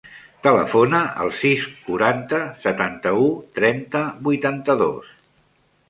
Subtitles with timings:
[0.45, 5.19] Telefona al sis, quaranta, setanta-u, trenta, vuitanta-dos.